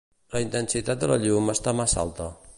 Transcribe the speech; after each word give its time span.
La 0.35 0.39
intensitat 0.45 1.03
de 1.03 1.11
la 1.13 1.19
llum 1.27 1.55
està 1.57 1.77
massa 1.83 2.05
alta. 2.07 2.33